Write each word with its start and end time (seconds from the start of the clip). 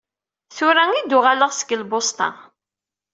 Tura 0.55 0.85
i 0.99 1.01
d-uɣaleɣ 1.03 1.51
seg 1.53 1.69
lbusṭa. 1.81 2.29